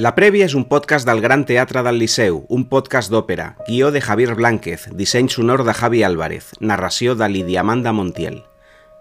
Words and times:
La 0.00 0.14
Prèvia 0.16 0.46
és 0.48 0.54
un 0.56 0.62
podcast 0.64 1.04
del 1.04 1.18
Gran 1.20 1.42
Teatre 1.44 1.82
del 1.84 1.98
Liceu, 2.00 2.38
un 2.48 2.62
podcast 2.64 3.10
d'òpera, 3.12 3.58
guió 3.66 3.90
de 3.92 4.00
Javier 4.00 4.32
Blánquez, 4.38 4.86
disseny 4.96 5.28
sonor 5.28 5.66
de 5.68 5.74
Javi 5.76 6.00
Álvarez, 6.02 6.46
narració 6.60 7.12
de 7.14 7.28
Lidia 7.28 7.60
Amanda 7.60 7.92
Montiel. 7.92 8.38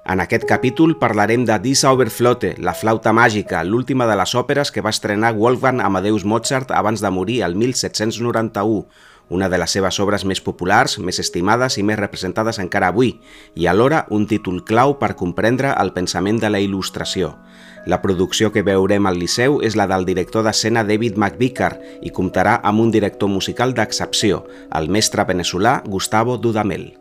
En 0.03 0.19
aquest 0.19 0.43
capítol 0.49 0.97
parlarem 0.99 1.45
de 1.47 1.55
Die 1.63 1.79
Zauberflote, 1.79 2.57
la 2.59 2.73
flauta 2.75 3.13
màgica, 3.15 3.63
l'última 3.63 4.03
de 4.09 4.17
les 4.19 4.35
òperes 4.35 4.73
que 4.75 4.83
va 4.83 4.91
estrenar 4.91 5.31
Wolfgang 5.37 5.79
Amadeus 5.79 6.25
Mozart 6.25 6.75
abans 6.75 6.99
de 6.99 7.09
morir 7.09 7.39
el 7.47 7.55
1791, 7.55 8.83
una 9.31 9.47
de 9.47 9.61
les 9.63 9.71
seves 9.71 9.95
obres 10.03 10.27
més 10.27 10.43
populars, 10.43 10.97
més 10.99 11.23
estimades 11.23 11.79
i 11.79 11.87
més 11.87 12.01
representades 12.03 12.59
encara 12.59 12.91
avui, 12.91 13.13
i 13.55 13.71
alhora 13.71 14.03
un 14.11 14.27
títol 14.27 14.59
clau 14.67 14.97
per 14.99 15.15
comprendre 15.15 15.71
el 15.71 15.95
pensament 15.95 16.43
de 16.43 16.51
la 16.51 16.59
il·lustració. 16.59 17.37
La 17.85 18.01
producció 18.01 18.51
que 18.53 18.61
veurem 18.61 19.07
al 19.09 19.17
Liceu 19.17 19.59
és 19.65 19.75
la 19.79 19.87
del 19.89 20.05
director 20.05 20.45
d'escena 20.45 20.83
David 20.85 21.17
McVicar 21.17 21.73
i 22.01 22.13
comptarà 22.13 22.59
amb 22.61 22.83
un 22.83 22.91
director 22.93 23.29
musical 23.29 23.73
d'excepció, 23.73 24.43
el 24.77 24.89
mestre 24.89 25.25
veneçolà 25.25 25.79
Gustavo 25.87 26.37
Dudamel. 26.37 26.91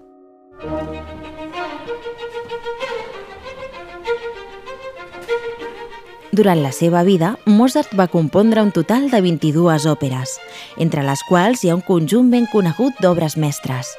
Durant 6.32 6.62
la 6.62 6.70
seva 6.72 7.02
vida, 7.02 7.34
Mozart 7.44 7.92
va 7.98 8.06
compondre 8.08 8.62
un 8.62 8.70
total 8.72 9.10
de 9.10 9.20
22 9.20 9.84
òperes, 9.90 10.38
entre 10.78 11.02
les 11.04 11.24
quals 11.28 11.64
hi 11.64 11.70
ha 11.72 11.76
un 11.76 11.82
conjunt 11.84 12.30
ben 12.30 12.46
conegut 12.52 12.96
d'obres 13.02 13.36
mestres. 13.36 13.90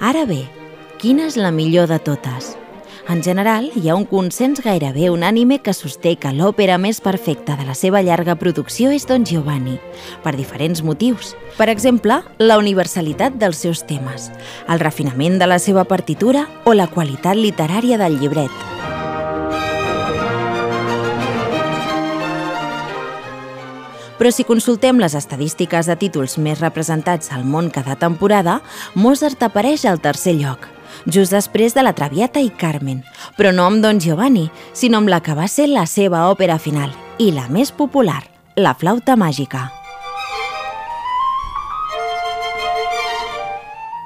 Ara 0.00 0.26
bé, 0.26 0.42
quina 0.98 1.30
és 1.30 1.38
la 1.38 1.54
millor 1.54 1.88
de 1.88 2.00
totes? 2.02 2.56
En 3.10 3.24
general, 3.24 3.72
hi 3.74 3.88
ha 3.90 3.96
un 3.98 4.04
consens 4.06 4.60
gairebé 4.62 5.08
unànime 5.10 5.56
que 5.58 5.72
sosté 5.74 6.12
que 6.14 6.30
l'òpera 6.30 6.76
més 6.78 7.00
perfecta 7.02 7.56
de 7.58 7.66
la 7.66 7.74
seva 7.74 8.04
llarga 8.06 8.36
producció 8.38 8.92
és 8.94 9.08
Don 9.10 9.26
Giovanni, 9.26 9.80
per 10.22 10.36
diferents 10.38 10.84
motius. 10.86 11.32
Per 11.58 11.66
exemple, 11.72 12.20
la 12.38 12.60
universalitat 12.62 13.34
dels 13.34 13.64
seus 13.66 13.82
temes, 13.90 14.30
el 14.70 14.78
refinament 14.78 15.42
de 15.42 15.50
la 15.50 15.58
seva 15.58 15.82
partitura 15.90 16.46
o 16.62 16.76
la 16.78 16.86
qualitat 16.86 17.34
literària 17.34 17.98
del 17.98 18.20
llibret. 18.22 18.54
Però 24.22 24.30
si 24.30 24.46
consultem 24.46 25.02
les 25.02 25.18
estadístiques 25.18 25.90
de 25.90 25.98
títols 25.98 26.38
més 26.38 26.62
representats 26.62 27.34
al 27.34 27.42
món 27.42 27.74
cada 27.74 27.98
temporada, 27.98 28.60
Mozart 28.94 29.42
apareix 29.42 29.82
al 29.88 29.98
tercer 29.98 30.38
lloc, 30.38 30.68
just 31.06 31.32
després 31.32 31.74
de 31.74 31.82
la 31.82 31.94
Traviata 31.96 32.40
i 32.40 32.50
Carmen, 32.50 33.02
però 33.38 33.52
no 33.54 33.66
amb 33.66 33.82
Don 33.84 34.00
Giovanni, 34.00 34.48
sinó 34.72 35.00
amb 35.00 35.08
la 35.08 35.20
que 35.20 35.34
va 35.34 35.48
ser 35.48 35.68
la 35.68 35.86
seva 35.86 36.26
òpera 36.30 36.58
final, 36.58 36.92
i 37.18 37.30
la 37.32 37.48
més 37.48 37.72
popular, 37.72 38.22
la 38.56 38.74
flauta 38.74 39.16
màgica. 39.16 39.70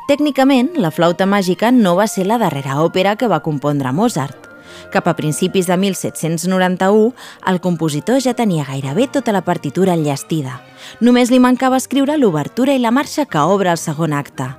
Tècnicament, 0.05 0.75
la 0.77 0.91
flauta 0.93 1.25
màgica 1.25 1.71
no 1.73 1.95
va 1.97 2.05
ser 2.07 2.27
la 2.29 2.37
darrera 2.37 2.83
òpera 2.85 3.15
que 3.17 3.29
va 3.31 3.41
compondre 3.41 3.93
Mozart. 3.93 4.51
Cap 4.93 5.09
a 5.09 5.15
principis 5.17 5.67
de 5.67 5.79
1791, 5.81 7.15
el 7.49 7.61
compositor 7.65 8.21
ja 8.21 8.35
tenia 8.37 8.67
gairebé 8.69 9.09
tota 9.09 9.33
la 9.33 9.41
partitura 9.47 9.95
enllestida. 9.97 10.61
Només 11.01 11.33
li 11.33 11.41
mancava 11.41 11.81
escriure 11.81 12.19
l'obertura 12.19 12.77
i 12.77 12.83
la 12.83 12.93
marxa 12.93 13.25
que 13.25 13.41
obre 13.41 13.73
el 13.73 13.81
segon 13.81 14.13
acte. 14.13 14.51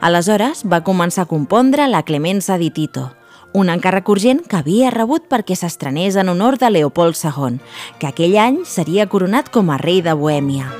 Aleshores 0.00 0.64
va 0.64 0.82
començar 0.86 1.26
a 1.26 1.30
compondre 1.30 1.88
la 1.88 2.02
Clemenza 2.02 2.56
di 2.58 2.70
Tito, 2.70 3.10
un 3.52 3.68
encàrrec 3.68 4.08
urgent 4.08 4.40
que 4.48 4.60
havia 4.62 4.90
rebut 4.90 5.28
perquè 5.28 5.56
s'estrenés 5.58 6.16
en 6.16 6.32
honor 6.32 6.58
de 6.58 6.70
Leopold 6.70 7.18
II, 7.18 7.58
que 8.00 8.08
aquell 8.08 8.38
any 8.38 8.62
seria 8.64 9.08
coronat 9.08 9.52
com 9.52 9.70
a 9.70 9.78
rei 9.82 10.00
de 10.02 10.14
Bohèmia. 10.16 10.70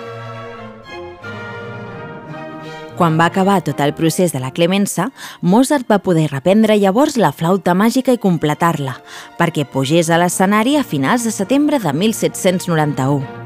Quan 2.97 3.17
va 3.19 3.27
acabar 3.27 3.63
tot 3.65 3.81
el 3.81 3.95
procés 3.99 4.33
de 4.33 4.41
la 4.41 4.53
clemença, 4.53 5.09
Mozart 5.41 5.89
va 5.91 6.03
poder 6.05 6.29
reprendre 6.31 6.77
llavors 6.79 7.17
la 7.17 7.33
flauta 7.33 7.75
màgica 7.75 8.13
i 8.13 8.21
completar-la, 8.21 8.99
perquè 9.41 9.67
pugés 9.67 10.13
a 10.13 10.21
l'escenari 10.21 10.77
a 10.77 10.85
finals 10.85 11.25
de 11.25 11.35
setembre 11.35 11.81
de 11.83 11.93
1791. 11.93 13.42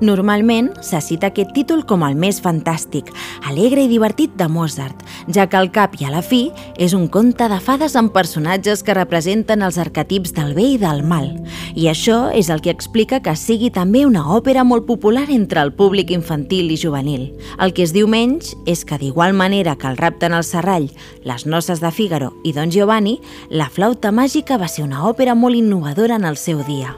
Normalment 0.00 0.74
se 0.84 1.00
cita 1.00 1.30
aquest 1.30 1.54
títol 1.56 1.80
com 1.88 2.02
el 2.04 2.18
més 2.20 2.36
fantàstic, 2.44 3.08
alegre 3.48 3.86
i 3.86 3.88
divertit 3.88 4.34
de 4.36 4.44
Mozart, 4.52 5.00
ja 5.32 5.46
que 5.48 5.56
al 5.56 5.70
cap 5.72 5.94
i 5.96 6.04
a 6.04 6.10
la 6.12 6.20
fi 6.20 6.50
és 6.76 6.92
un 6.92 7.06
conte 7.08 7.48
de 7.48 7.56
fades 7.64 7.96
amb 7.96 8.12
personatges 8.12 8.84
que 8.84 8.96
representen 8.96 9.64
els 9.64 9.78
arquetips 9.80 10.34
del 10.36 10.52
bé 10.58 10.66
i 10.74 10.76
del 10.82 11.00
mal. 11.00 11.30
I 11.72 11.88
això 11.88 12.26
és 12.36 12.50
el 12.52 12.60
que 12.60 12.74
explica 12.74 13.22
que 13.24 13.36
sigui 13.40 13.72
també 13.72 14.04
una 14.04 14.26
òpera 14.36 14.66
molt 14.68 14.84
popular 14.84 15.30
entre 15.32 15.64
el 15.64 15.72
públic 15.72 16.12
infantil 16.12 16.70
i 16.70 16.76
juvenil. 16.76 17.30
El 17.56 17.72
que 17.72 17.88
es 17.88 17.96
diu 17.96 18.04
menys 18.04 18.52
és 18.68 18.84
que 18.84 19.00
d'igual 19.00 19.32
manera 19.32 19.78
que 19.80 19.88
el 19.88 19.96
rapten 19.96 20.36
al 20.36 20.44
Serrall, 20.44 20.90
les 21.24 21.46
noces 21.46 21.80
de 21.80 21.90
Fígaro 21.90 22.34
i 22.44 22.52
Don 22.52 22.70
Giovanni, 22.70 23.16
la 23.48 23.70
flauta 23.72 24.12
màgica 24.12 24.60
va 24.60 24.68
ser 24.68 24.84
una 24.84 25.08
òpera 25.08 25.34
molt 25.34 25.56
innovadora 25.56 26.20
en 26.20 26.28
el 26.28 26.36
seu 26.36 26.60
dia. 26.68 26.96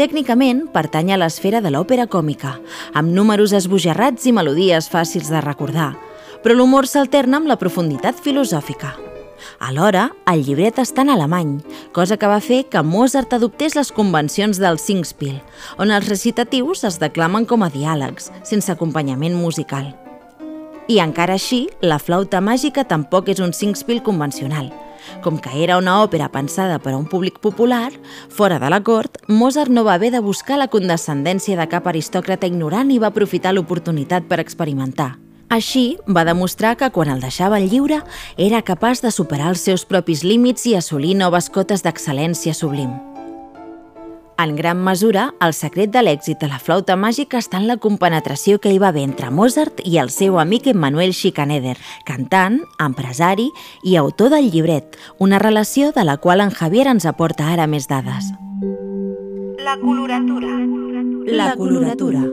Tècnicament, 0.00 0.62
pertany 0.72 1.10
a 1.12 1.16
l'esfera 1.20 1.58
de 1.60 1.68
l'òpera 1.68 2.06
còmica, 2.08 2.54
amb 2.96 3.12
números 3.12 3.52
esbojarrats 3.52 4.24
i 4.24 4.32
melodies 4.32 4.88
fàcils 4.88 5.28
de 5.28 5.42
recordar, 5.44 5.90
però 6.40 6.56
l'humor 6.56 6.88
s'alterna 6.88 7.36
amb 7.36 7.50
la 7.50 7.58
profunditat 7.60 8.16
filosòfica. 8.24 8.94
Alhora, 9.60 10.06
el 10.32 10.46
llibret 10.46 10.80
està 10.80 11.04
en 11.04 11.12
alemany, 11.12 11.52
cosa 11.92 12.16
que 12.16 12.32
va 12.32 12.40
fer 12.40 12.62
que 12.72 12.80
Mozart 12.80 13.36
adoptés 13.36 13.76
les 13.76 13.92
convencions 13.92 14.56
del 14.56 14.80
Singspiel, 14.80 15.36
on 15.76 15.92
els 15.92 16.08
recitatius 16.08 16.86
es 16.88 16.96
declamen 16.96 17.44
com 17.44 17.60
a 17.60 17.68
diàlegs, 17.68 18.32
sense 18.40 18.72
acompanyament 18.72 19.36
musical. 19.36 19.92
I 20.88 21.02
encara 21.04 21.36
així, 21.36 21.66
la 21.84 22.00
flauta 22.00 22.40
màgica 22.40 22.88
tampoc 22.88 23.28
és 23.28 23.44
un 23.44 23.52
Singspiel 23.52 24.00
convencional– 24.00 24.72
com 25.22 25.38
que 25.38 25.62
era 25.64 25.78
una 25.78 26.00
òpera 26.04 26.30
pensada 26.32 26.78
per 26.78 26.94
a 26.94 26.98
un 26.98 27.06
públic 27.06 27.40
popular, 27.40 27.92
fora 28.28 28.58
de 28.58 28.70
la 28.70 28.82
cort, 28.82 29.18
Mozart 29.28 29.70
no 29.70 29.84
va 29.84 29.94
haver 29.94 30.12
de 30.12 30.20
buscar 30.20 30.58
la 30.58 30.68
condescendència 30.68 31.56
de 31.58 31.68
cap 31.68 31.86
aristòcrata 31.86 32.46
ignorant 32.46 32.90
i 32.90 32.98
va 32.98 33.10
aprofitar 33.10 33.54
l'oportunitat 33.54 34.28
per 34.28 34.40
experimentar. 34.40 35.16
Així, 35.50 35.98
va 36.06 36.22
demostrar 36.24 36.76
que 36.78 36.92
quan 36.94 37.10
el 37.10 37.20
deixaven 37.20 37.66
lliure 37.66 37.98
era 38.38 38.62
capaç 38.62 39.02
de 39.02 39.10
superar 39.10 39.50
els 39.50 39.66
seus 39.66 39.84
propis 39.84 40.22
límits 40.22 40.68
i 40.70 40.76
assolir 40.78 41.16
noves 41.18 41.50
cotes 41.50 41.82
d'excel·lència 41.82 42.54
sublim. 42.54 43.09
En 44.40 44.56
gran 44.56 44.78
mesura, 44.80 45.34
el 45.44 45.52
secret 45.52 45.90
de 45.92 46.00
l'èxit 46.00 46.38
de 46.40 46.48
la 46.48 46.56
flauta 46.64 46.94
màgica 46.96 47.36
està 47.42 47.58
en 47.60 47.66
la 47.68 47.76
compenetració 47.76 48.56
que 48.56 48.72
hi 48.72 48.78
va 48.80 48.88
haver 48.88 49.02
entre 49.04 49.28
Mozart 49.28 49.82
i 49.84 49.98
el 50.00 50.08
seu 50.14 50.38
amic 50.40 50.70
Emmanuel 50.72 51.12
Schikaneder, 51.12 51.76
cantant, 52.08 52.56
empresari 52.80 53.50
i 53.84 53.98
autor 54.00 54.32
del 54.32 54.48
llibret, 54.48 54.96
una 55.18 55.42
relació 55.44 55.92
de 55.92 56.08
la 56.08 56.16
qual 56.16 56.40
en 56.40 56.56
Javier 56.56 56.88
ens 56.88 57.04
aporta 57.04 57.52
ara 57.52 57.68
més 57.68 57.90
dades. 57.92 58.32
La 59.60 59.76
coloratura. 59.76 60.56
La 61.28 61.52
coloratura. 61.60 62.24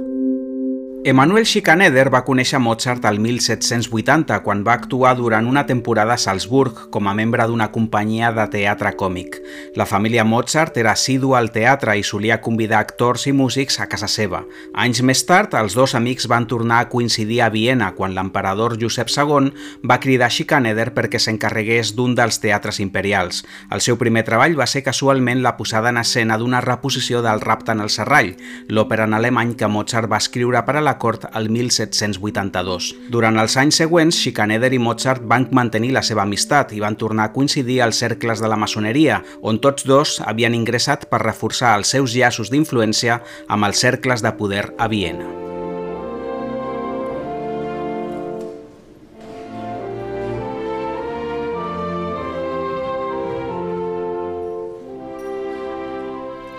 Emanuel 1.08 1.46
Schikaneder 1.48 2.10
va 2.12 2.20
conèixer 2.28 2.60
Mozart 2.60 3.06
al 3.08 3.22
1780 3.24 4.42
quan 4.44 4.60
va 4.68 4.74
actuar 4.76 5.14
durant 5.16 5.46
una 5.48 5.62
temporada 5.66 6.18
a 6.18 6.20
Salzburg 6.20 6.82
com 6.92 7.06
a 7.08 7.14
membre 7.16 7.46
d'una 7.48 7.70
companyia 7.72 8.34
de 8.36 8.44
teatre 8.52 8.92
còmic. 9.00 9.38
La 9.80 9.86
família 9.88 10.26
Mozart 10.28 10.76
era 10.76 10.92
assídua 10.92 11.38
al 11.40 11.48
teatre 11.56 11.96
i 11.96 12.04
solia 12.04 12.42
convidar 12.44 12.82
actors 12.84 13.24
i 13.32 13.32
músics 13.32 13.80
a 13.80 13.88
casa 13.88 14.10
seva. 14.12 14.42
Anys 14.76 15.00
més 15.00 15.22
tard, 15.30 15.56
els 15.56 15.78
dos 15.80 15.94
amics 15.96 16.28
van 16.28 16.44
tornar 16.44 16.82
a 16.82 16.90
coincidir 16.92 17.40
a 17.40 17.48
Viena 17.56 17.94
quan 17.96 18.12
l'emperador 18.12 18.76
Josep 18.76 19.08
II 19.08 19.54
va 19.88 20.00
cridar 20.04 20.28
Schikaneder 20.28 20.90
perquè 20.92 21.24
s'encarregués 21.24 21.94
d'un 21.96 22.20
dels 22.20 22.42
teatres 22.44 22.82
imperials. 22.84 23.46
El 23.72 23.80
seu 23.80 23.96
primer 23.96 24.26
treball 24.28 24.60
va 24.60 24.68
ser 24.68 24.84
casualment 24.84 25.40
la 25.40 25.56
posada 25.56 25.96
en 25.96 26.04
escena 26.04 26.36
d'una 26.36 26.60
reposició 26.60 27.24
del 27.24 27.40
Rapte 27.40 27.72
en 27.72 27.88
el 27.88 27.96
Serrall, 27.96 28.36
l'òpera 28.68 29.08
en 29.08 29.16
alemany 29.16 29.56
que 29.56 29.72
Mozart 29.72 30.12
va 30.12 30.20
escriure 30.20 30.68
per 30.68 30.76
a 30.76 30.84
la 30.84 30.97
cort 31.00 31.26
el 31.34 31.50
1782. 31.54 32.92
Durant 33.14 33.40
els 33.40 33.58
anys 33.58 33.80
següents, 33.84 34.18
Schikaneder 34.18 34.74
i 34.76 34.82
Mozart 34.82 35.24
van 35.24 35.48
mantenir 35.52 35.94
la 35.96 36.04
seva 36.04 36.26
amistat 36.26 36.76
i 36.76 36.84
van 36.84 37.00
tornar 37.00 37.30
a 37.30 37.34
coincidir 37.34 37.82
als 37.82 38.04
cercles 38.04 38.44
de 38.44 38.52
la 38.52 38.60
maçoneria, 38.60 39.24
on 39.42 39.62
tots 39.64 39.88
dos 39.88 40.20
havien 40.26 40.56
ingressat 40.58 41.08
per 41.10 41.24
reforçar 41.26 41.76
els 41.78 41.96
seus 41.96 42.16
llaços 42.18 42.52
d'influència 42.54 43.22
amb 43.48 43.70
els 43.70 43.84
cercles 43.84 44.26
de 44.26 44.34
poder 44.38 44.66
a 44.78 44.88
Viena. 44.92 45.47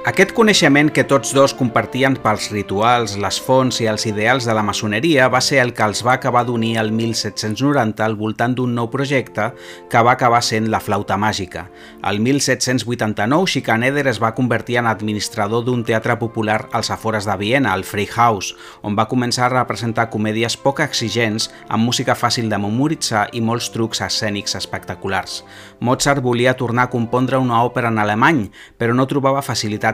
Aquest 0.08 0.30
coneixement 0.32 0.88
que 0.88 1.02
tots 1.04 1.34
dos 1.36 1.52
compartien 1.52 2.14
pels 2.22 2.46
rituals, 2.48 3.18
les 3.20 3.36
fonts 3.44 3.76
i 3.82 3.88
els 3.90 4.06
ideals 4.08 4.46
de 4.48 4.54
la 4.56 4.62
maçoneria 4.64 5.26
va 5.28 5.42
ser 5.44 5.58
el 5.60 5.74
que 5.76 5.84
els 5.84 6.00
va 6.06 6.14
acabar 6.14 6.46
d'unir 6.48 6.78
el 6.80 6.88
1790 6.96 8.06
al 8.06 8.16
voltant 8.16 8.54
d'un 8.56 8.72
nou 8.72 8.88
projecte 8.88 9.50
que 9.92 10.00
va 10.06 10.14
acabar 10.14 10.40
sent 10.40 10.70
la 10.72 10.80
flauta 10.80 11.18
màgica. 11.20 11.66
El 12.08 12.22
1789, 12.24 13.50
Schikaneder 13.52 14.06
es 14.08 14.20
va 14.22 14.30
convertir 14.38 14.78
en 14.80 14.88
administrador 14.88 15.66
d'un 15.66 15.82
teatre 15.84 16.16
popular 16.16 16.56
als 16.72 16.88
afores 16.94 17.28
de 17.28 17.36
Viena, 17.36 17.74
el 17.76 17.84
Freihaus, 17.84 18.54
on 18.80 18.96
va 18.96 19.10
començar 19.12 19.50
a 19.50 19.52
representar 19.58 20.08
comèdies 20.08 20.56
poc 20.56 20.80
exigents, 20.86 21.50
amb 21.68 21.84
música 21.84 22.16
fàcil 22.16 22.48
de 22.48 22.62
memoritzar 22.64 23.26
i 23.36 23.44
molts 23.44 23.68
trucs 23.76 24.00
escènics 24.08 24.56
espectaculars. 24.56 25.42
Mozart 25.84 26.24
volia 26.24 26.56
tornar 26.56 26.88
a 26.88 26.94
compondre 26.96 27.36
una 27.36 27.60
òpera 27.68 27.92
en 27.92 28.00
alemany, 28.00 28.46
però 28.80 28.96
no 28.96 29.04
trobava 29.04 29.44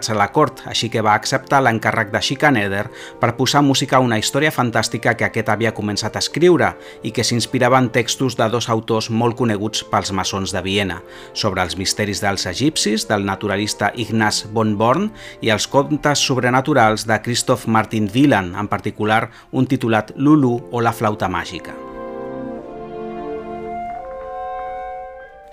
facilitats 0.04 0.10
a 0.10 0.14
la 0.14 0.32
cort, 0.32 0.62
així 0.68 0.88
que 0.90 1.02
va 1.02 1.14
acceptar 1.14 1.62
l'encàrrec 1.62 2.10
de 2.12 2.20
Schikaneder 2.20 2.88
per 3.20 3.36
posar 3.36 3.62
música 3.62 3.96
a 3.96 4.00
una 4.00 4.18
història 4.18 4.50
fantàstica 4.52 5.14
que 5.16 5.24
aquest 5.24 5.48
havia 5.48 5.74
començat 5.74 6.16
a 6.16 6.22
escriure 6.22 6.74
i 7.02 7.12
que 7.12 7.24
s'inspirava 7.24 7.78
en 7.78 7.90
textos 7.90 8.36
de 8.36 8.48
dos 8.50 8.68
autors 8.68 9.10
molt 9.10 9.36
coneguts 9.36 9.84
pels 9.84 10.12
maçons 10.12 10.52
de 10.52 10.62
Viena, 10.62 11.00
sobre 11.32 11.62
els 11.62 11.76
misteris 11.76 12.20
dels 12.20 12.46
egipcis, 12.46 13.08
del 13.08 13.24
naturalista 13.24 13.92
Ignaz 13.94 14.44
von 14.52 14.76
Born 14.76 15.10
i 15.40 15.50
els 15.50 15.66
contes 15.66 16.20
sobrenaturals 16.20 17.06
de 17.06 17.20
Christoph 17.22 17.66
Martin 17.66 18.10
Wieland, 18.14 18.56
en 18.56 18.68
particular 18.68 19.30
un 19.52 19.66
titulat 19.66 20.12
Lulu 20.16 20.58
o 20.72 20.80
la 20.80 20.92
flauta 20.92 21.28
màgica. 21.28 21.83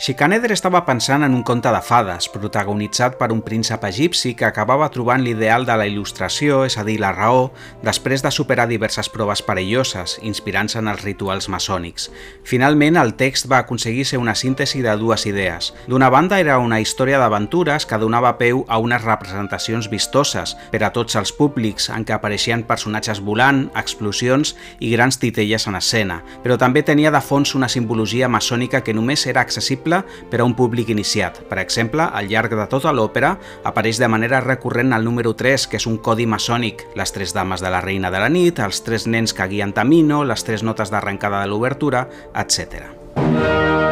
Schikaneder 0.01 0.49
estava 0.49 0.79
pensant 0.81 1.21
en 1.21 1.35
un 1.37 1.43
conte 1.45 1.69
de 1.69 1.79
fades, 1.85 2.25
protagonitzat 2.33 3.19
per 3.19 3.27
un 3.29 3.43
príncep 3.45 3.83
egipci 3.85 4.31
que 4.33 4.47
acabava 4.47 4.87
trobant 4.89 5.21
l'ideal 5.21 5.67
de 5.67 5.75
la 5.77 5.85
il·lustració, 5.85 6.63
és 6.65 6.73
a 6.81 6.85
dir, 6.87 6.95
la 6.97 7.11
raó, 7.13 7.51
després 7.85 8.25
de 8.25 8.31
superar 8.33 8.65
diverses 8.65 9.11
proves 9.13 9.43
perilloses, 9.45 10.15
inspirant-se 10.25 10.79
en 10.81 10.89
els 10.89 11.03
rituals 11.05 11.45
maçònics. 11.53 12.07
Finalment, 12.49 12.97
el 12.97 13.13
text 13.19 13.45
va 13.51 13.59
aconseguir 13.61 14.07
ser 14.09 14.17
una 14.17 14.33
síntesi 14.33 14.81
de 14.81 14.95
dues 14.97 15.27
idees. 15.29 15.69
D'una 15.85 16.09
banda, 16.09 16.41
era 16.41 16.57
una 16.57 16.81
història 16.81 17.21
d'aventures 17.21 17.85
que 17.85 18.01
donava 18.01 18.33
peu 18.41 18.65
a 18.65 18.81
unes 18.81 19.05
representacions 19.05 19.91
vistoses 19.93 20.55
per 20.73 20.81
a 20.81 20.89
tots 20.97 21.19
els 21.21 21.29
públics, 21.29 21.91
en 21.93 22.09
què 22.09 22.17
apareixien 22.17 22.65
personatges 22.65 23.21
volant, 23.21 23.67
explosions 23.77 24.55
i 24.79 24.89
grans 24.97 25.21
titelles 25.21 25.69
en 25.69 25.77
escena, 25.77 26.23
però 26.41 26.57
també 26.57 26.81
tenia 26.81 27.13
de 27.13 27.21
fons 27.21 27.53
una 27.53 27.69
simbologia 27.69 28.25
maçònica 28.25 28.81
que 28.81 28.97
només 28.97 29.29
era 29.29 29.45
accessible 29.45 29.90
accessible 29.91 30.29
per 30.29 30.39
a 30.41 30.45
un 30.45 30.55
públic 30.55 30.89
iniciat. 30.89 31.41
Per 31.49 31.59
exemple, 31.59 32.03
al 32.03 32.29
llarg 32.29 32.55
de 32.55 32.67
tota 32.71 32.93
l'òpera 32.93 33.35
apareix 33.63 33.99
de 33.99 34.07
manera 34.07 34.41
recurrent 34.41 34.93
el 34.93 35.03
número 35.03 35.33
3, 35.35 35.67
que 35.67 35.77
és 35.77 35.87
un 35.87 35.97
codi 35.97 36.25
maçònic, 36.25 36.87
les 36.95 37.11
tres 37.11 37.33
dames 37.33 37.61
de 37.61 37.69
la 37.69 37.81
reina 37.81 38.11
de 38.11 38.19
la 38.19 38.29
nit, 38.29 38.59
els 38.59 38.83
tres 38.83 39.07
nens 39.07 39.33
que 39.33 39.47
guien 39.47 39.73
Tamino, 39.73 40.23
les 40.23 40.43
tres 40.43 40.63
notes 40.63 40.91
d'arrencada 40.91 41.41
de 41.41 41.51
l'obertura, 41.51 42.07
etc. 42.35 43.90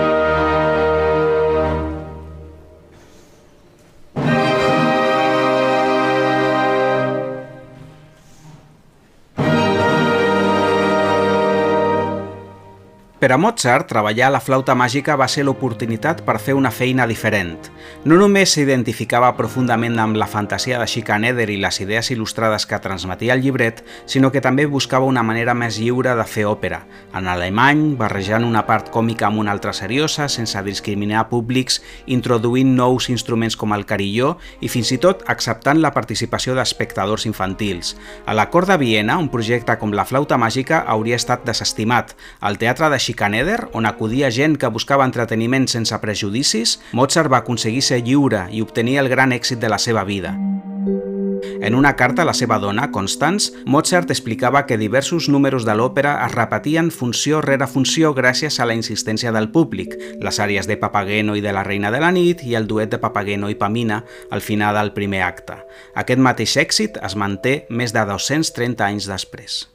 Per 13.20 13.34
a 13.34 13.38
Mozart, 13.38 13.90
treballar 13.92 14.30
la 14.32 14.40
flauta 14.40 14.72
màgica 14.80 15.18
va 15.20 15.26
ser 15.28 15.44
l'oportunitat 15.44 16.22
per 16.24 16.38
fer 16.40 16.54
una 16.56 16.70
feina 16.72 17.04
diferent. 17.04 17.66
No 18.08 18.16
només 18.16 18.54
s'identificava 18.56 19.34
profundament 19.36 19.98
amb 20.00 20.16
la 20.16 20.28
fantasia 20.32 20.78
de 20.80 20.86
Schikaneder 20.88 21.50
i 21.52 21.58
les 21.60 21.82
idees 21.84 22.14
il·lustrades 22.14 22.64
que 22.64 22.80
transmetia 22.80 23.36
el 23.36 23.44
llibret, 23.44 23.82
sinó 24.08 24.32
que 24.32 24.40
també 24.40 24.64
buscava 24.72 25.10
una 25.10 25.24
manera 25.28 25.52
més 25.52 25.82
lliure 25.84 26.14
de 26.16 26.24
fer 26.24 26.46
òpera, 26.48 26.86
en 27.12 27.28
alemany, 27.28 27.82
barrejant 28.00 28.46
una 28.48 28.62
part 28.70 28.88
còmica 28.94 29.28
amb 29.28 29.44
una 29.44 29.52
altra 29.52 29.76
seriosa, 29.76 30.30
sense 30.32 30.64
discriminar 30.64 31.26
públics, 31.28 31.82
introduint 32.08 32.72
nous 32.78 33.10
instruments 33.12 33.60
com 33.60 33.76
el 33.76 33.84
carilló 33.84 34.38
i 34.64 34.72
fins 34.72 34.94
i 34.96 35.00
tot 35.04 35.28
acceptant 35.28 35.84
la 35.84 35.92
participació 35.92 36.56
d'espectadors 36.56 37.28
infantils. 37.28 37.98
A 38.24 38.32
la 38.32 38.48
cort 38.48 38.72
de 38.72 38.80
Viena, 38.80 39.20
un 39.20 39.28
projecte 39.28 39.76
com 39.76 39.92
la 39.92 40.08
flauta 40.08 40.40
màgica 40.40 40.86
hauria 40.88 41.20
estat 41.20 41.44
desestimat. 41.44 42.16
El 42.48 42.56
teatre 42.64 42.88
de 42.88 43.04
Schikaneder, 43.10 43.70
on 43.74 43.88
acudia 43.88 44.30
gent 44.30 44.60
que 44.62 44.70
buscava 44.70 45.06
entreteniment 45.08 45.66
sense 45.66 45.98
prejudicis, 45.98 46.76
Mozart 46.94 47.32
va 47.34 47.40
aconseguir 47.42 47.82
ser 47.82 48.04
lliure 48.06 48.44
i 48.54 48.62
obtenir 48.62 49.00
el 49.02 49.10
gran 49.10 49.34
èxit 49.34 49.58
de 49.58 49.72
la 49.74 49.80
seva 49.82 50.04
vida. 50.06 50.36
En 51.60 51.74
una 51.74 51.96
carta 51.96 52.22
a 52.22 52.28
la 52.30 52.36
seva 52.38 52.60
dona, 52.62 52.92
Constance, 52.92 53.64
Mozart 53.66 54.12
explicava 54.14 54.68
que 54.68 54.78
diversos 54.78 55.28
números 55.28 55.66
de 55.66 55.74
l'òpera 55.74 56.20
es 56.28 56.36
repetien 56.36 56.92
funció 56.94 57.42
rere 57.42 57.66
funció 57.66 58.14
gràcies 58.14 58.60
a 58.60 58.70
la 58.70 58.78
insistència 58.78 59.34
del 59.34 59.50
públic, 59.50 59.98
les 60.22 60.40
àrees 60.40 60.70
de 60.70 60.78
Papageno 60.78 61.34
i 61.36 61.42
de 61.42 61.56
la 61.56 61.66
Reina 61.66 61.90
de 61.90 62.04
la 62.06 62.14
Nit 62.14 62.46
i 62.46 62.54
el 62.62 62.70
duet 62.70 62.94
de 62.94 63.02
Papageno 63.02 63.50
i 63.50 63.58
Pamina 63.58 64.04
al 64.30 64.46
final 64.46 64.78
del 64.78 64.94
primer 64.94 65.26
acte. 65.26 65.58
Aquest 65.96 66.22
mateix 66.22 66.56
èxit 66.62 67.02
es 67.02 67.18
manté 67.18 67.66
més 67.70 67.90
de 67.90 68.06
230 68.06 68.86
anys 68.86 69.10
després. 69.10 69.66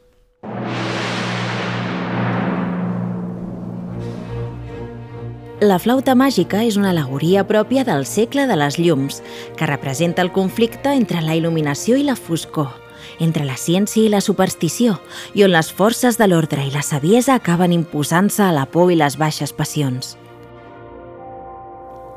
La 5.64 5.78
flauta 5.80 6.12
màgica 6.12 6.58
és 6.60 6.74
una 6.76 6.90
alegoria 6.90 7.40
pròpia 7.48 7.86
del 7.88 8.02
segle 8.04 8.42
de 8.44 8.56
les 8.60 8.74
llums, 8.76 9.22
que 9.56 9.64
representa 9.64 10.20
el 10.20 10.28
conflicte 10.28 10.90
entre 10.92 11.22
la 11.24 11.38
il·luminació 11.38 11.96
i 11.96 12.02
la 12.04 12.16
foscor, 12.20 12.68
entre 13.16 13.46
la 13.48 13.56
ciència 13.56 14.02
i 14.04 14.10
la 14.12 14.20
superstició, 14.20 14.98
i 15.32 15.46
on 15.46 15.54
les 15.54 15.70
forces 15.72 16.18
de 16.20 16.28
l'ordre 16.28 16.66
i 16.66 16.72
la 16.74 16.82
saviesa 16.84 17.38
acaben 17.38 17.72
imposant-se 17.72 18.42
a 18.44 18.50
la 18.52 18.66
por 18.68 18.92
i 18.92 18.98
les 19.00 19.16
baixes 19.16 19.54
passions. 19.56 20.18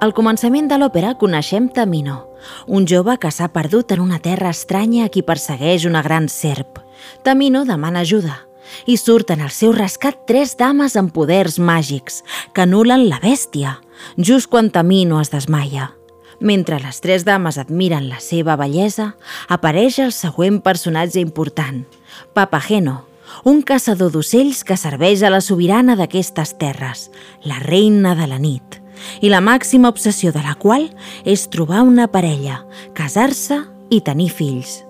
Al 0.04 0.12
començament 0.12 0.68
de 0.68 0.82
l'òpera 0.82 1.14
coneixem 1.16 1.70
Tamino, 1.72 2.26
un 2.68 2.84
jove 2.84 3.16
que 3.16 3.32
s'ha 3.32 3.48
perdut 3.56 3.96
en 3.96 4.04
una 4.04 4.20
terra 4.20 4.52
estranya 4.52 5.08
a 5.08 5.14
qui 5.14 5.24
persegueix 5.24 5.88
una 5.88 6.04
gran 6.04 6.28
serp. 6.28 6.84
Tamino 7.24 7.64
demana 7.64 8.04
ajuda, 8.04 8.42
i 8.86 8.98
surten 8.98 9.42
al 9.42 9.52
seu 9.52 9.74
rescat 9.76 10.26
tres 10.28 10.56
dames 10.58 10.96
amb 11.00 11.14
poders 11.14 11.60
màgics 11.60 12.24
que 12.54 12.66
anulen 12.66 13.08
la 13.10 13.20
bèstia, 13.24 13.78
just 14.18 14.50
quan 14.50 14.72
Tamino 14.72 15.22
es 15.22 15.32
desmaia. 15.34 15.92
Mentre 16.40 16.80
les 16.80 17.02
tres 17.02 17.26
dames 17.26 17.58
admiren 17.58 18.10
la 18.10 18.20
seva 18.22 18.56
bellesa, 18.60 19.16
apareix 19.50 19.98
el 20.00 20.14
següent 20.14 20.62
personatge 20.62 21.20
important, 21.20 21.86
Papageno, 22.34 23.06
un 23.44 23.62
caçador 23.62 24.12
d'ocells 24.14 24.64
que 24.66 24.78
serveix 24.78 25.24
a 25.24 25.32
la 25.34 25.42
sobirana 25.42 25.98
d'aquestes 25.98 26.56
terres, 26.62 27.08
la 27.44 27.60
reina 27.66 28.16
de 28.16 28.28
la 28.30 28.40
nit, 28.42 28.82
i 29.22 29.30
la 29.34 29.42
màxima 29.42 29.90
obsessió 29.90 30.32
de 30.34 30.44
la 30.46 30.56
qual 30.56 30.90
és 31.26 31.48
trobar 31.54 31.84
una 31.86 32.08
parella, 32.10 32.64
casar-se 32.98 33.64
i 33.90 34.02
tenir 34.02 34.30
fills. 34.34 34.87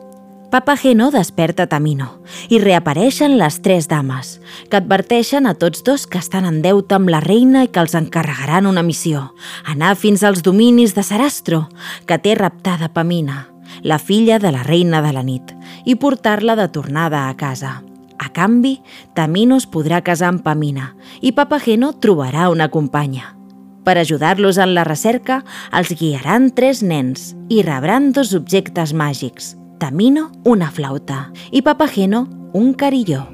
Papageno 0.47 1.09
desperta 1.11 1.65
Tamino 1.67 2.21
i 2.47 2.55
reapareixen 2.63 3.33
les 3.35 3.57
tres 3.59 3.89
dames, 3.91 4.37
que 4.71 4.79
adverteixen 4.79 5.43
a 5.43 5.51
tots 5.59 5.83
dos 5.83 6.05
que 6.07 6.21
estan 6.23 6.47
en 6.47 6.61
deute 6.63 6.95
amb 6.95 7.11
la 7.11 7.19
reina 7.19 7.65
i 7.65 7.67
que 7.67 7.83
els 7.83 7.97
encarregaran 7.99 8.69
una 8.69 8.83
missió, 8.83 9.33
anar 9.67 9.97
fins 9.99 10.23
als 10.23 10.45
dominis 10.47 10.95
de 10.95 11.03
Sarastro, 11.03 11.65
que 12.07 12.15
té 12.23 12.37
raptada 12.39 12.93
Pamina, 12.95 13.49
la 13.83 13.99
filla 13.99 14.39
de 14.39 14.53
la 14.55 14.63
reina 14.63 15.03
de 15.03 15.11
la 15.11 15.25
nit, 15.27 15.51
i 15.83 15.99
portar-la 15.99 16.55
de 16.55 16.69
tornada 16.71 17.27
a 17.27 17.35
casa. 17.35 17.81
A 18.17 18.31
canvi, 18.31 18.77
Tamino 19.19 19.59
es 19.59 19.67
podrà 19.67 19.99
casar 19.99 20.31
amb 20.31 20.47
Pamina 20.47 20.93
i 21.19 21.35
Papageno 21.35 21.91
trobarà 21.99 22.47
una 22.47 22.71
companya. 22.71 23.35
Per 23.83 23.99
ajudar-los 23.99 24.57
en 24.63 24.73
la 24.79 24.87
recerca, 24.87 25.43
els 25.75 25.91
guiaran 25.91 26.53
tres 26.55 26.79
nens 26.83 27.33
i 27.51 27.61
rebran 27.67 28.13
dos 28.15 28.33
objectes 28.35 28.95
màgics, 28.95 29.57
Tamino 29.77 30.31
una 30.43 30.71
flauta 30.71 31.31
i 31.51 31.61
Papageno 31.61 32.27
un 32.53 32.73
carilló. 32.73 33.27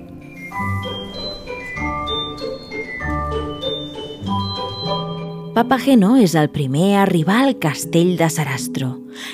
Papageno 5.56 6.18
és 6.18 6.34
el 6.36 6.50
primer 6.52 6.98
a 6.98 7.04
arribar 7.04 7.44
al 7.46 7.54
castell 7.64 8.18
de 8.20 8.28
Sarastro 8.28 8.90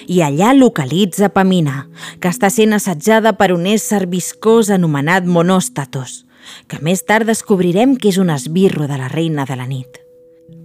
i 0.05 0.19
allà 0.21 0.51
localitza 0.53 1.31
Pamina, 1.33 1.87
que 2.19 2.29
està 2.29 2.51
sent 2.53 2.77
assetjada 2.77 3.33
per 3.39 3.49
un 3.55 3.65
ésser 3.65 4.03
viscós 4.11 4.69
anomenat 4.69 5.25
Monòstatos, 5.25 6.27
que 6.67 6.77
més 6.85 7.01
tard 7.07 7.25
descobrirem 7.25 7.97
que 7.97 8.11
és 8.13 8.21
un 8.21 8.29
esbirro 8.29 8.85
de 8.85 9.01
la 9.01 9.09
reina 9.09 9.47
de 9.49 9.57
la 9.57 9.65
nit. 9.65 9.97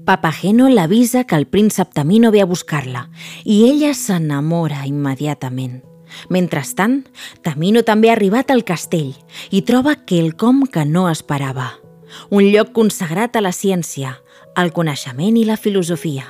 Papageno 0.04 0.68
l'avisa 0.68 1.24
que 1.24 1.40
el 1.40 1.48
príncep 1.48 1.94
Tamino 1.94 2.34
ve 2.34 2.44
a 2.44 2.50
buscar-la 2.50 3.08
i 3.44 3.62
ella 3.70 3.94
s'enamora 3.96 4.84
immediatament. 4.84 5.93
Mentrestant, 6.28 7.02
Tamino 7.42 7.82
també 7.82 8.10
ha 8.10 8.16
arribat 8.16 8.50
al 8.50 8.64
castell 8.64 9.12
i 9.50 9.62
troba 9.62 9.96
quelcom 10.06 10.64
que 10.66 10.84
no 10.84 11.08
esperava. 11.10 11.72
Un 12.30 12.46
lloc 12.52 12.72
consagrat 12.72 13.36
a 13.36 13.42
la 13.42 13.52
ciència, 13.52 14.14
el 14.56 14.72
coneixement 14.72 15.36
i 15.36 15.44
la 15.44 15.56
filosofia. 15.58 16.26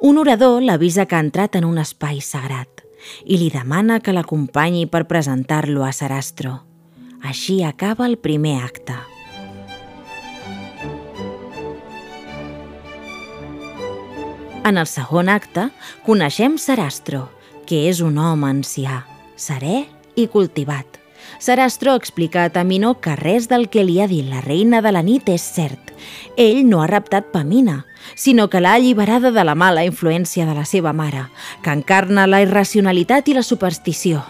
Un 0.00 0.18
orador 0.18 0.62
l'avisa 0.62 1.06
que 1.06 1.16
ha 1.16 1.24
entrat 1.24 1.56
en 1.58 1.66
un 1.66 1.80
espai 1.82 2.20
sagrat 2.22 2.84
i 3.24 3.36
li 3.36 3.50
demana 3.52 3.98
que 4.00 4.14
l'acompanyi 4.14 4.86
per 4.88 5.04
presentar-lo 5.10 5.84
a 5.84 5.92
Sarastro. 5.92 6.60
Així 7.24 7.62
acaba 7.64 8.06
el 8.06 8.16
primer 8.18 8.58
acte. 8.62 8.96
En 14.64 14.78
el 14.80 14.86
segon 14.88 15.28
acte, 15.28 15.68
coneixem 16.06 16.56
Sarastro, 16.56 17.26
que 17.66 17.86
és 17.88 18.00
un 18.04 18.18
home 18.18 18.48
ancià, 18.48 19.02
serè 19.36 19.84
i 20.16 20.28
cultivat. 20.28 21.00
Sarastro 21.38 21.94
explica 21.94 22.44
a 22.44 22.50
Tamino 22.50 22.94
que 23.00 23.16
res 23.16 23.48
del 23.48 23.68
que 23.68 23.84
li 23.84 23.98
ha 24.00 24.06
dit 24.08 24.28
la 24.28 24.40
reina 24.44 24.80
de 24.84 24.92
la 24.92 25.02
nit 25.02 25.28
és 25.28 25.42
cert. 25.42 25.92
Ell 26.36 26.62
no 26.68 26.82
ha 26.82 26.86
raptat 26.86 27.32
Pamina, 27.32 27.84
sinó 28.14 28.48
que 28.50 28.60
l'ha 28.60 28.74
alliberada 28.78 29.32
de 29.32 29.44
la 29.44 29.54
mala 29.54 29.84
influència 29.84 30.46
de 30.46 30.54
la 30.54 30.64
seva 30.64 30.92
mare, 30.92 31.26
que 31.62 31.72
encarna 31.72 32.28
la 32.28 32.42
irracionalitat 32.44 33.28
i 33.28 33.34
la 33.34 33.42
superstició. 33.42 34.22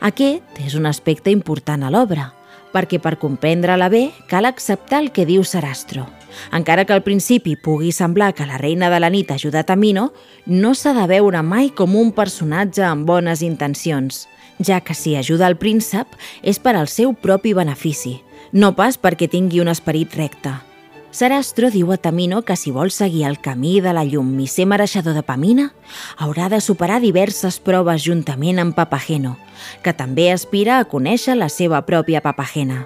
Aquest 0.00 0.60
és 0.64 0.74
un 0.74 0.88
aspecte 0.88 1.30
important 1.30 1.84
a 1.84 1.90
l'obra, 1.92 2.30
perquè 2.72 3.00
per 3.02 3.18
comprendre-la 3.18 3.88
bé 3.92 4.10
cal 4.30 4.48
acceptar 4.48 5.02
el 5.04 5.10
que 5.12 5.26
diu 5.26 5.44
Sarastro. 5.44 6.06
Encara 6.54 6.84
que 6.86 6.94
al 6.94 7.02
principi 7.02 7.56
pugui 7.56 7.92
semblar 7.92 8.32
que 8.34 8.46
la 8.46 8.58
reina 8.58 8.90
de 8.90 9.00
la 9.02 9.10
nit 9.10 9.30
ha 9.30 9.38
ajudat 9.40 9.70
a 9.70 9.76
Mino, 9.76 10.12
no 10.46 10.74
s'ha 10.74 10.94
de 10.94 11.06
veure 11.10 11.42
mai 11.42 11.70
com 11.74 11.96
un 11.98 12.14
personatge 12.14 12.86
amb 12.86 13.06
bones 13.06 13.42
intencions, 13.42 14.26
ja 14.62 14.80
que 14.80 14.94
si 14.94 15.16
ajuda 15.16 15.48
el 15.50 15.58
príncep 15.58 16.16
és 16.42 16.62
per 16.62 16.76
al 16.76 16.88
seu 16.88 17.12
propi 17.12 17.54
benefici, 17.56 18.20
no 18.52 18.74
pas 18.76 18.98
perquè 19.00 19.28
tingui 19.28 19.60
un 19.60 19.68
esperit 19.68 20.14
recte. 20.16 20.69
Sarastro 21.10 21.72
diu 21.74 21.90
a 21.90 21.96
Tamino 21.98 22.42
que 22.46 22.54
si 22.54 22.70
vol 22.70 22.92
seguir 22.94 23.24
el 23.26 23.40
camí 23.42 23.80
de 23.82 23.92
la 23.92 24.04
llum 24.06 24.30
i 24.38 24.46
ser 24.46 24.68
mereixedor 24.70 25.16
de 25.16 25.24
Pamina, 25.26 25.72
haurà 26.16 26.46
de 26.48 26.60
superar 26.62 27.00
diverses 27.02 27.58
proves 27.58 28.04
juntament 28.04 28.62
amb 28.62 28.76
Papageno, 28.78 29.34
que 29.82 29.92
també 29.92 30.28
aspira 30.30 30.78
a 30.78 30.86
conèixer 30.86 31.34
la 31.34 31.50
seva 31.50 31.82
pròpia 31.82 32.22
Papagena. 32.22 32.84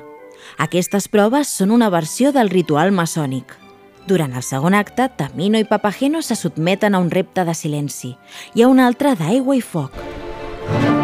Aquestes 0.57 1.09
proves 1.09 1.53
són 1.53 1.71
una 1.71 1.91
versió 1.93 2.33
del 2.33 2.49
ritual 2.49 2.97
maçònic. 2.97 3.59
Durant 4.09 4.33
el 4.33 4.45
segon 4.45 4.75
acte, 4.75 5.11
Tamino 5.17 5.61
i 5.61 5.69
Papageno 5.69 6.23
se 6.23 6.37
sotmeten 6.37 6.95
a 6.95 7.05
un 7.05 7.13
repte 7.13 7.45
de 7.45 7.55
silenci 7.55 8.17
i 8.55 8.65
a 8.65 8.69
un 8.73 8.81
altre 8.81 9.15
d'aigua 9.21 9.57
i 9.57 9.65
foc. 9.65 9.93
Mentrestant, 10.65 11.04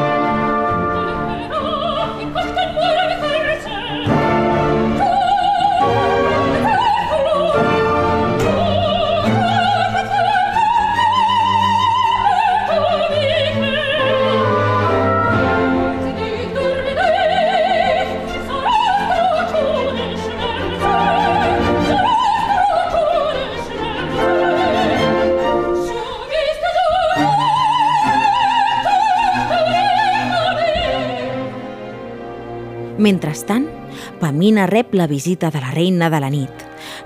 Pamina 34.61 34.67
rep 34.67 34.93
la 34.95 35.07
visita 35.07 35.51
de 35.51 35.59
la 35.59 35.71
reina 35.71 36.11
de 36.11 36.21
la 36.21 36.29
nit, 36.29 36.51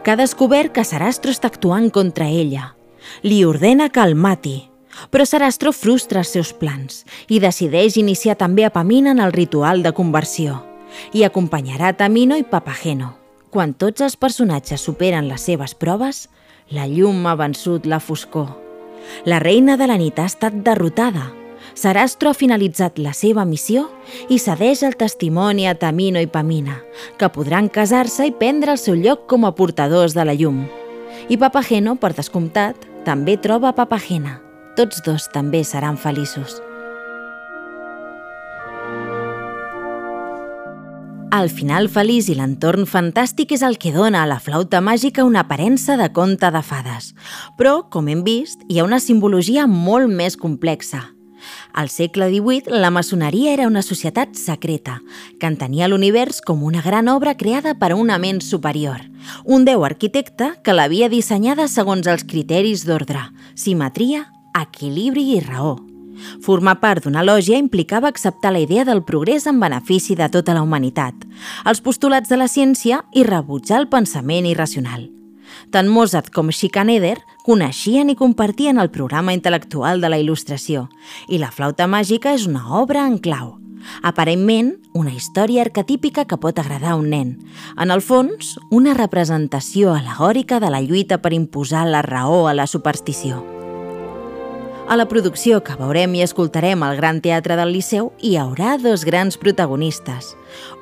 que 0.03 0.11
ha 0.11 0.17
descobert 0.17 0.73
que 0.75 0.83
Sarastro 0.83 1.31
està 1.31 1.47
actuant 1.47 1.91
contra 1.93 2.27
ella. 2.27 2.75
Li 3.23 3.45
ordena 3.45 3.91
que 3.91 4.03
el 4.03 4.17
mati, 4.17 4.71
però 5.11 5.23
Sarastro 5.25 5.71
frustra 5.71 6.19
els 6.25 6.33
seus 6.35 6.51
plans 6.53 7.05
i 7.29 7.39
decideix 7.39 7.97
iniciar 7.97 8.35
també 8.35 8.65
a 8.65 8.73
Pamina 8.75 9.13
en 9.13 9.21
el 9.23 9.33
ritual 9.33 9.85
de 9.85 9.93
conversió 9.93 10.65
i 11.13 11.23
acompanyarà 11.23 11.93
Tamino 11.95 12.35
i 12.37 12.43
Papageno. 12.43 13.15
Quan 13.51 13.75
tots 13.79 14.03
els 14.03 14.17
personatges 14.17 14.83
superen 14.83 15.29
les 15.31 15.47
seves 15.47 15.77
proves, 15.79 16.29
la 16.75 16.89
llum 16.91 17.23
ha 17.27 17.37
vençut 17.39 17.87
la 17.87 18.01
foscor. 18.01 18.51
La 19.25 19.39
reina 19.39 19.77
de 19.77 19.87
la 19.87 20.01
nit 20.01 20.19
ha 20.19 20.27
estat 20.27 20.59
derrotada 20.67 21.31
Sarastro 21.75 22.31
ha 22.31 22.39
finalitzat 22.39 23.01
la 23.03 23.13
seva 23.13 23.45
missió 23.45 23.89
i 24.31 24.39
cedeix 24.39 24.85
el 24.87 24.95
testimoni 24.99 25.67
a 25.67 25.75
Tamino 25.75 26.23
i 26.23 26.29
Pamina, 26.31 26.79
que 27.19 27.31
podran 27.35 27.69
casar-se 27.69 28.29
i 28.31 28.35
prendre 28.35 28.77
el 28.77 28.79
seu 28.79 28.95
lloc 28.95 29.27
com 29.31 29.45
a 29.45 29.55
portadors 29.59 30.15
de 30.15 30.25
la 30.25 30.37
llum. 30.39 30.65
I 31.29 31.39
Papageno, 31.41 31.97
per 31.99 32.13
descomptat, 32.15 32.79
també 33.05 33.37
troba 33.37 33.75
Papagena. 33.75 34.39
Tots 34.79 35.03
dos 35.07 35.27
també 35.35 35.65
seran 35.67 35.99
feliços. 35.99 36.61
El 41.35 41.49
final 41.51 41.89
feliç 41.91 42.29
i 42.31 42.37
l'entorn 42.39 42.87
fantàstic 42.87 43.57
és 43.57 43.65
el 43.67 43.75
que 43.83 43.91
dona 43.91 44.21
a 44.23 44.29
la 44.31 44.39
flauta 44.39 44.79
màgica 44.79 45.25
una 45.27 45.43
aparença 45.43 45.97
de 45.99 46.07
conte 46.15 46.51
de 46.55 46.63
fades. 46.63 47.11
Però, 47.59 47.81
com 47.91 48.07
hem 48.07 48.23
vist, 48.23 48.63
hi 48.71 48.79
ha 48.79 48.87
una 48.87 49.03
simbologia 49.03 49.67
molt 49.67 50.15
més 50.15 50.39
complexa. 50.39 51.03
Al 51.73 51.89
segle 51.89 52.29
XVIII, 52.31 52.75
la 52.81 52.91
maçoneria 52.91 53.53
era 53.53 53.67
una 53.67 53.83
societat 53.83 54.35
secreta, 54.39 55.01
que 55.41 55.49
entenia 55.51 55.89
l'univers 55.89 56.41
com 56.41 56.63
una 56.63 56.83
gran 56.83 57.09
obra 57.09 57.37
creada 57.37 57.75
per 57.79 57.95
una 57.95 58.19
ment 58.19 58.43
superior, 58.43 59.03
un 59.45 59.65
déu 59.65 59.85
arquitecte 59.85 60.53
que 60.63 60.77
l'havia 60.77 61.09
dissenyada 61.09 61.69
segons 61.69 62.07
els 62.07 62.25
criteris 62.25 62.85
d'ordre, 62.87 63.27
simetria, 63.55 64.29
equilibri 64.55 65.33
i 65.37 65.41
raó. 65.43 65.77
Formar 66.45 66.79
part 66.83 67.05
d'una 67.05 67.25
lògia 67.27 67.59
implicava 67.59 68.09
acceptar 68.09 68.53
la 68.55 68.63
idea 68.63 68.85
del 68.85 69.03
progrés 69.03 69.49
en 69.51 69.59
benefici 69.61 70.15
de 70.15 70.29
tota 70.31 70.55
la 70.55 70.63
humanitat, 70.63 71.27
els 71.67 71.83
postulats 71.83 72.31
de 72.31 72.39
la 72.39 72.49
ciència 72.49 73.03
i 73.13 73.27
rebutjar 73.27 73.83
el 73.83 73.91
pensament 73.91 74.47
irracional. 74.47 75.14
Tant 75.71 75.89
Mozart 75.91 76.31
com 76.35 76.51
Schikaneder 76.53 77.19
coneixien 77.45 78.11
i 78.11 78.17
compartien 78.19 78.79
el 78.79 78.91
programa 78.95 79.35
intel·lectual 79.37 80.01
de 80.01 80.11
la 80.13 80.21
il·lustració 80.21 80.89
i 81.29 81.41
la 81.43 81.53
flauta 81.55 81.89
màgica 81.91 82.35
és 82.35 82.49
una 82.51 82.65
obra 82.81 83.07
en 83.07 83.19
clau. 83.19 83.59
Aparentment, 84.03 84.75
una 84.97 85.13
història 85.13 85.65
arquetípica 85.67 86.25
que 86.25 86.39
pot 86.41 86.59
agradar 86.59 86.95
a 86.95 87.01
un 87.01 87.11
nen. 87.13 87.35
En 87.77 87.93
el 87.93 88.01
fons, 88.01 88.57
una 88.71 88.95
representació 88.97 89.93
alegòrica 89.93 90.61
de 90.61 90.73
la 90.73 90.81
lluita 90.81 91.21
per 91.21 91.35
imposar 91.37 91.87
la 91.89 92.03
raó 92.03 92.47
a 92.49 92.55
la 92.57 92.67
superstició. 92.67 93.54
A 94.85 94.97
la 95.01 95.07
producció 95.09 95.63
que 95.65 95.79
veurem 95.81 96.13
i 96.13 96.21
escoltarem 96.21 96.83
al 96.85 96.99
Gran 96.99 97.23
Teatre 97.25 97.57
del 97.57 97.71
Liceu 97.73 98.11
hi 98.21 98.35
haurà 98.37 98.75
dos 98.77 99.07
grans 99.09 99.39
protagonistes. 99.41 100.35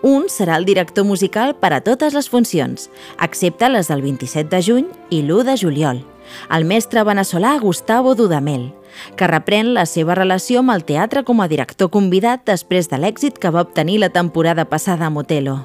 Un 0.02 0.26
serà 0.26 0.56
el 0.58 0.66
director 0.66 1.06
musical 1.06 1.54
per 1.54 1.70
a 1.70 1.78
totes 1.86 2.16
les 2.18 2.26
funcions, 2.28 2.88
excepte 3.22 3.68
les 3.70 3.92
del 3.92 4.02
27 4.02 4.50
de 4.50 4.60
juny 4.66 4.88
i 5.14 5.22
l'1 5.22 5.46
de 5.46 5.56
juliol, 5.60 6.02
el 6.50 6.66
mestre 6.66 7.04
veneçolà 7.06 7.54
Gustavo 7.62 8.16
Dudamel, 8.18 8.72
que 9.14 9.30
reprèn 9.30 9.70
la 9.76 9.86
seva 9.86 10.18
relació 10.18 10.64
amb 10.66 10.74
el 10.74 10.82
teatre 10.82 11.22
com 11.22 11.38
a 11.40 11.46
director 11.46 11.92
convidat 11.94 12.42
després 12.44 12.90
de 12.90 12.98
l'èxit 12.98 13.38
que 13.38 13.54
va 13.54 13.62
obtenir 13.62 14.00
la 14.02 14.10
temporada 14.10 14.66
passada 14.66 15.06
a 15.06 15.14
Motelo. 15.14 15.60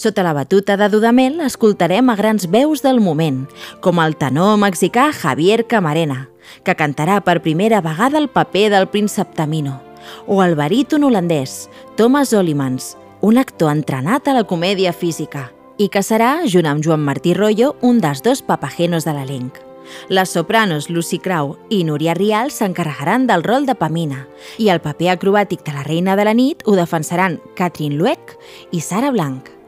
Sota 0.00 0.22
la 0.22 0.32
batuta 0.32 0.78
de 0.78 0.88
Dudamel 0.88 1.42
escoltarem 1.44 2.08
a 2.08 2.14
grans 2.16 2.46
veus 2.48 2.80
del 2.80 3.02
moment, 3.04 3.42
com 3.84 3.98
el 4.00 4.14
tenor 4.16 4.54
mexicà 4.56 5.10
Javier 5.12 5.66
Camarena, 5.68 6.30
que 6.64 6.72
cantarà 6.72 7.18
per 7.20 7.42
primera 7.44 7.82
vegada 7.84 8.16
el 8.16 8.30
paper 8.32 8.70
del 8.72 8.88
príncep 8.88 9.34
Tamino, 9.36 9.74
o 10.24 10.40
el 10.40 10.56
baríton 10.56 11.04
holandès 11.04 11.68
Thomas 12.00 12.32
Olimans, 12.32 12.94
un 13.20 13.36
actor 13.36 13.74
entrenat 13.74 14.24
a 14.24 14.38
la 14.38 14.46
comèdia 14.48 14.94
física, 14.96 15.50
i 15.76 15.90
que 15.92 16.00
serà, 16.00 16.46
junt 16.48 16.72
amb 16.72 16.80
Joan 16.80 17.04
Martí 17.04 17.36
Rollo, 17.36 17.74
un 17.84 18.00
dels 18.00 18.24
dos 18.24 18.40
papagenos 18.40 19.04
de 19.04 19.18
l'elenc. 19.18 19.60
Les 20.08 20.32
sopranos 20.32 20.88
Lucy 20.88 21.20
Crau 21.20 21.58
i 21.68 21.84
Núria 21.84 22.16
Rial 22.16 22.56
s'encarregaran 22.56 23.28
del 23.28 23.44
rol 23.44 23.68
de 23.68 23.76
Pamina 23.76 24.24
i 24.56 24.72
el 24.72 24.80
paper 24.80 25.12
acrobàtic 25.18 25.68
de 25.68 25.76
la 25.76 25.84
reina 25.84 26.16
de 26.16 26.24
la 26.24 26.32
nit 26.32 26.64
ho 26.64 26.80
defensaran 26.80 27.42
Catherine 27.52 28.00
Lueck 28.00 28.38
i 28.72 28.80
Sara 28.80 29.12
Blanc. 29.12 29.59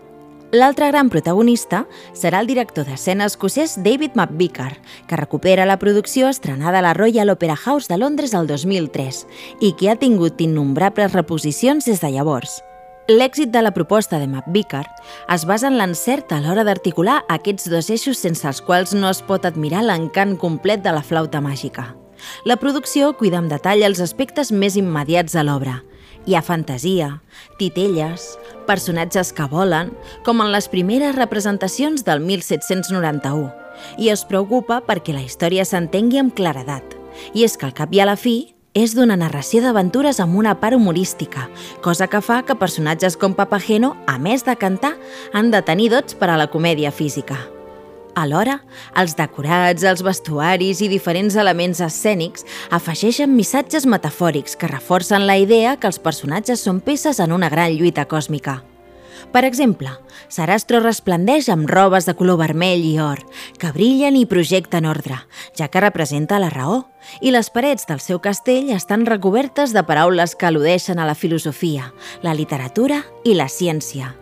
L'altre 0.53 0.91
gran 0.91 1.09
protagonista 1.09 1.87
serà 2.13 2.43
el 2.43 2.49
director 2.51 2.85
d'escena 2.85 3.25
escocès 3.25 3.79
David 3.81 4.19
McVicar, 4.19 4.75
que 5.09 5.17
recupera 5.17 5.65
la 5.65 5.79
producció 5.81 6.29
estrenada 6.29 6.83
a 6.83 6.85
la 6.85 6.93
Royal 6.93 7.31
Opera 7.33 7.57
House 7.57 7.89
de 7.89 7.97
Londres 7.97 8.35
el 8.37 8.47
2003 8.51 9.23
i 9.65 9.71
que 9.73 9.89
ha 9.89 9.97
tingut 9.97 10.43
innombrables 10.45 11.15
reposicions 11.17 11.89
des 11.89 12.03
de 12.05 12.11
llavors. 12.13 12.59
L'èxit 13.09 13.49
de 13.49 13.63
la 13.65 13.73
proposta 13.73 14.21
de 14.21 14.29
McVicar 14.29 14.85
es 15.33 15.47
basa 15.49 15.71
en 15.73 15.79
l'encert 15.81 16.37
a 16.37 16.43
l'hora 16.45 16.67
d'articular 16.69 17.23
aquests 17.33 17.71
dos 17.73 17.89
eixos 17.89 18.21
sense 18.21 18.45
els 18.45 18.61
quals 18.61 18.93
no 18.93 19.09
es 19.09 19.23
pot 19.25 19.49
admirar 19.49 19.87
l'encant 19.89 20.37
complet 20.37 20.85
de 20.85 20.93
la 20.93 21.01
flauta 21.03 21.41
màgica. 21.41 21.95
La 22.45 22.61
producció 22.61 23.15
cuida 23.17 23.41
amb 23.41 23.49
detall 23.49 23.89
els 23.89 24.05
aspectes 24.05 24.53
més 24.53 24.77
immediats 24.77 25.33
de 25.33 25.49
l'obra. 25.49 25.81
Hi 26.25 26.37
ha 26.37 26.43
fantasia, 26.43 27.21
titelles, 27.59 28.39
personatges 28.67 29.33
que 29.35 29.47
volen, 29.51 29.91
com 30.23 30.39
en 30.45 30.53
les 30.55 30.69
primeres 30.71 31.17
representacions 31.17 32.05
del 32.07 32.23
1791, 32.23 33.49
i 33.99 34.13
es 34.13 34.23
preocupa 34.29 34.79
perquè 34.87 35.17
la 35.17 35.25
història 35.27 35.67
s'entengui 35.67 36.21
amb 36.23 36.35
claredat. 36.39 36.95
I 37.35 37.43
és 37.43 37.59
que 37.59 37.67
al 37.67 37.75
cap 37.75 37.91
i 37.91 38.01
a 38.01 38.07
la 38.07 38.15
fi, 38.17 38.55
és 38.73 38.95
d'una 38.97 39.19
narració 39.21 39.61
d'aventures 39.65 40.21
amb 40.23 40.39
una 40.39 40.55
part 40.61 40.79
humorística, 40.79 41.49
cosa 41.85 42.07
que 42.07 42.23
fa 42.25 42.41
que 42.47 42.57
personatges 42.57 43.19
com 43.19 43.35
Papageno, 43.35 43.97
a 44.07 44.17
més 44.19 44.47
de 44.47 44.55
cantar, 44.57 44.95
han 45.35 45.51
de 45.51 45.61
tenir 45.67 45.91
dots 45.93 46.15
per 46.15 46.31
a 46.31 46.39
la 46.41 46.49
comèdia 46.55 46.95
física. 46.95 47.52
Alhora, 48.15 48.59
els 48.99 49.15
decorats, 49.17 49.85
els 49.89 50.03
vestuaris 50.05 50.83
i 50.85 50.89
diferents 50.93 51.37
elements 51.41 51.81
escènics 51.81 52.45
afegeixen 52.71 53.33
missatges 53.33 53.87
metafòrics 53.89 54.59
que 54.59 54.69
reforcen 54.69 55.27
la 55.27 55.39
idea 55.41 55.79
que 55.81 55.89
els 55.89 56.01
personatges 56.03 56.61
són 56.61 56.83
peces 56.85 57.21
en 57.25 57.33
una 57.33 57.49
gran 57.49 57.73
lluita 57.73 58.05
còsmica. 58.05 58.61
Per 59.33 59.45
exemple, 59.49 59.89
Sarastro 60.29 60.83
resplendeix 60.83 61.49
amb 61.53 61.71
robes 61.71 62.05
de 62.05 62.15
color 62.19 62.41
vermell 62.41 62.85
i 62.85 62.99
or, 63.01 63.23
que 63.57 63.73
brillen 63.73 64.17
i 64.19 64.27
projecten 64.29 64.89
ordre, 64.89 65.23
ja 65.57 65.71
que 65.73 65.81
representa 65.81 66.41
la 66.43 66.51
raó, 66.53 66.83
i 67.21 67.33
les 67.33 67.49
parets 67.51 67.89
del 67.89 68.03
seu 68.05 68.21
castell 68.21 68.73
estan 68.77 69.07
recobertes 69.09 69.73
de 69.73 69.85
paraules 69.89 70.37
que 70.37 70.51
al·ludeixen 70.51 71.01
a 71.01 71.09
la 71.09 71.17
filosofia, 71.17 71.93
la 72.23 72.37
literatura 72.37 73.05
i 73.25 73.39
la 73.39 73.49
ciència. 73.49 74.13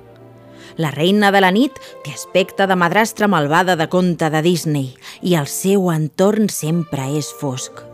La 0.77 0.91
reina 0.91 1.31
de 1.33 1.41
la 1.41 1.51
nit 1.51 1.79
té 2.05 2.15
aspecte 2.15 2.67
de 2.67 2.77
madrastra 2.77 3.29
malvada 3.29 3.77
de 3.77 3.89
conte 3.89 4.31
de 4.31 4.43
Disney 4.43 4.93
i 5.23 5.37
el 5.39 5.49
seu 5.51 5.91
entorn 5.93 6.51
sempre 6.53 7.09
és 7.19 7.31
fosc. 7.41 7.91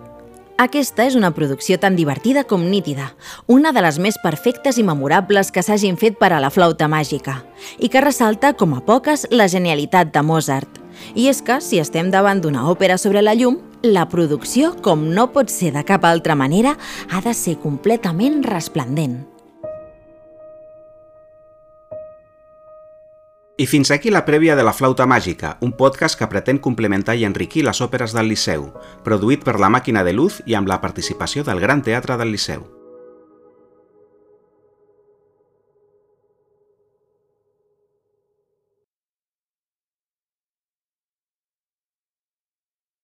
Aquesta 0.56 1.04
és 1.04 1.14
una 1.18 1.34
producció 1.36 1.76
tan 1.76 1.98
divertida 1.98 2.46
com 2.48 2.62
nítida, 2.70 3.10
una 3.46 3.74
de 3.76 3.82
les 3.84 3.98
més 4.00 4.16
perfectes 4.22 4.78
i 4.80 4.84
memorables 4.88 5.52
que 5.52 5.60
s'hagin 5.60 5.98
fet 6.00 6.16
per 6.16 6.30
a 6.32 6.40
la 6.40 6.48
flauta 6.48 6.88
màgica, 6.88 7.42
i 7.76 7.92
que 7.92 8.00
ressalta 8.00 8.54
com 8.56 8.72
a 8.72 8.80
poques 8.80 9.26
la 9.30 9.50
genialitat 9.52 10.14
de 10.16 10.24
Mozart. 10.24 10.80
I 11.12 11.28
és 11.28 11.42
que, 11.44 11.60
si 11.60 11.76
estem 11.76 12.08
davant 12.08 12.40
d'una 12.40 12.64
òpera 12.72 12.96
sobre 12.96 13.20
la 13.20 13.36
llum, 13.36 13.60
la 13.84 14.08
producció, 14.08 14.72
com 14.80 15.04
no 15.12 15.28
pot 15.36 15.52
ser 15.52 15.74
de 15.76 15.84
cap 15.84 16.08
altra 16.08 16.34
manera, 16.34 16.78
ha 17.12 17.20
de 17.20 17.36
ser 17.36 17.58
completament 17.60 18.40
resplendent. 18.48 19.35
I 23.58 23.64
fins 23.64 23.88
aquí 23.90 24.10
la 24.10 24.26
prèvia 24.26 24.52
de 24.54 24.64
La 24.66 24.74
Flauta 24.76 25.06
Màgica, 25.08 25.54
un 25.64 25.70
podcast 25.72 26.18
que 26.20 26.28
pretén 26.28 26.58
complementar 26.60 27.14
i 27.16 27.24
enriquir 27.24 27.64
les 27.64 27.80
òperes 27.80 28.12
del 28.12 28.28
Liceu, 28.28 28.66
produït 29.04 29.48
per 29.48 29.56
La 29.56 29.72
Màquina 29.72 30.04
de 30.04 30.12
Luz 30.12 30.42
i 30.44 30.58
amb 30.58 30.68
la 30.68 30.82
participació 30.82 31.40
del 31.40 31.64
Gran 31.64 31.80
Teatre 31.80 32.20
del 32.20 32.36
Liceu. 32.36 32.66